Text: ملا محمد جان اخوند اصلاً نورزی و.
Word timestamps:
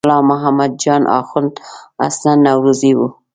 ملا 0.05 0.17
محمد 0.29 0.71
جان 0.83 1.03
اخوند 1.19 1.53
اصلاً 2.07 2.31
نورزی 2.45 2.91
و. 2.97 2.99